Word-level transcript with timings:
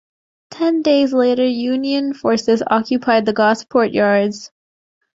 Ten 0.49 0.81
days 0.81 1.13
later 1.13 1.45
Union 1.45 2.15
forces 2.15 2.63
occupied 2.65 3.27
the 3.27 3.33
Gosport 3.33 3.91
Yards. 3.91 4.49